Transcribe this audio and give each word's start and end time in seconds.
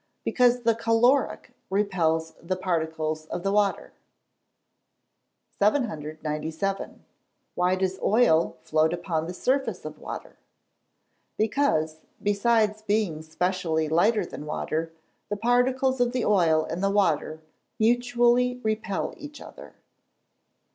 _Because 0.23 0.61
the 0.63 0.73
caloric 0.73 1.53
repels 1.69 2.33
the 2.41 2.55
particles 2.55 3.27
of 3.27 3.43
the 3.43 3.51
water. 3.51 3.93
797. 5.59 7.05
Why 7.53 7.75
does 7.75 7.99
oil 8.01 8.57
float 8.63 8.93
upon 8.93 9.27
the 9.27 9.33
surface 9.35 9.85
of 9.85 9.99
water? 9.99 10.37
Because, 11.37 11.97
besides 12.19 12.81
being 12.81 13.21
specially 13.21 13.87
lighter 13.87 14.25
than 14.25 14.47
water, 14.47 14.91
the 15.29 15.37
particles 15.37 16.01
of 16.01 16.13
the 16.13 16.25
oil 16.25 16.63
and 16.63 16.81
the 16.83 16.89
water 16.89 17.39
mutually 17.77 18.59
repel 18.63 19.13
each 19.17 19.39
other. 19.39 19.75